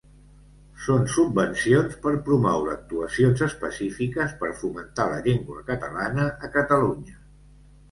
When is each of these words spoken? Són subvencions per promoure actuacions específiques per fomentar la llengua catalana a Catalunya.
Són 0.85 1.03
subvencions 1.15 1.93
per 2.05 2.13
promoure 2.29 2.71
actuacions 2.77 3.45
específiques 3.49 4.35
per 4.41 4.51
fomentar 4.65 5.07
la 5.15 5.23
llengua 5.31 5.63
catalana 5.71 6.29
a 6.49 6.53
Catalunya. 6.59 7.17